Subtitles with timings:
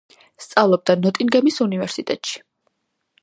[0.43, 2.43] სწავლობდა ნოტინგემის უნივერსიტეტში.